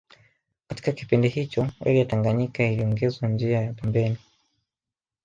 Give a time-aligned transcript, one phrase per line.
[0.67, 4.17] Katika kipindi hicho Reli ya Tanganyika iliongezwa njia ya pembeni